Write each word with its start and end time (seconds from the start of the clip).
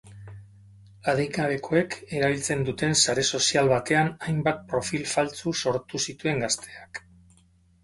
Adingabekoek 1.11 1.97
erabiltzen 2.21 2.63
duten 2.69 2.97
sare 3.05 3.27
sozial 3.39 3.71
batean 3.75 4.11
hainbat 4.29 4.67
profil 4.73 5.07
faltsu 5.15 5.55
sortu 5.63 6.05
zituen 6.09 6.45
gazteak. 6.49 7.05